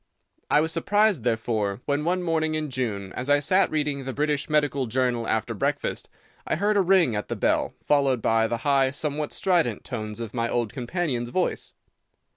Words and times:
I 0.49 0.61
was 0.61 0.71
surprised, 0.71 1.21
therefore, 1.21 1.81
when, 1.85 2.03
one 2.03 2.23
morning 2.23 2.55
in 2.55 2.71
June, 2.71 3.13
as 3.13 3.29
I 3.29 3.39
sat 3.39 3.69
reading 3.69 4.03
the 4.03 4.13
British 4.13 4.49
Medical 4.49 4.87
Journal 4.87 5.27
after 5.27 5.53
breakfast, 5.53 6.09
I 6.47 6.55
heard 6.55 6.75
a 6.75 6.81
ring 6.81 7.15
at 7.15 7.27
the 7.27 7.35
bell, 7.35 7.75
followed 7.85 8.19
by 8.19 8.47
the 8.47 8.57
high, 8.65 8.89
somewhat 8.89 9.31
strident 9.31 9.83
tones 9.83 10.19
of 10.19 10.33
my 10.33 10.49
old 10.49 10.73
companion's 10.73 11.29
voice. 11.29 11.75